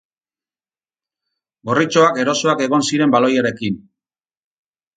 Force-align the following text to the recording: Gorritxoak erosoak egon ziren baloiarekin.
Gorritxoak 1.71 2.19
erosoak 2.25 2.65
egon 2.67 2.89
ziren 2.89 3.17
baloiarekin. 3.17 3.81